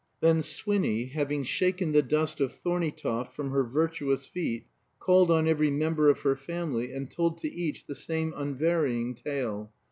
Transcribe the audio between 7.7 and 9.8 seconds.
the same unvarying tale.